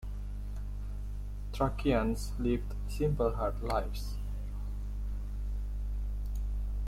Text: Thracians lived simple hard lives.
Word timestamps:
Thracians 1.53 2.31
lived 2.39 2.73
simple 2.89 3.35
hard 3.35 3.61
lives. 3.61 4.15